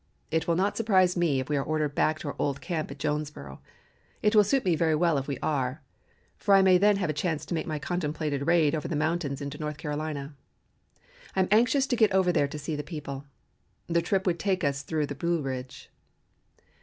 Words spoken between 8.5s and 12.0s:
over the mountains into North Carolina. I am anxious to